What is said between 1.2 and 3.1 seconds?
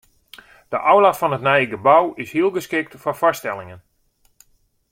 it nije gebou is hiel geskikt